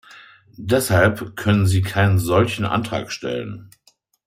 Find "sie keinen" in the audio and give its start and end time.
1.67-2.17